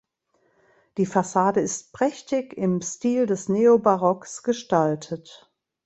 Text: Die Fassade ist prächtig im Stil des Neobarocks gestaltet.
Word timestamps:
Die 0.97 1.05
Fassade 1.05 1.59
ist 1.59 1.93
prächtig 1.93 2.53
im 2.57 2.81
Stil 2.81 3.27
des 3.27 3.49
Neobarocks 3.49 4.41
gestaltet. 4.41 5.53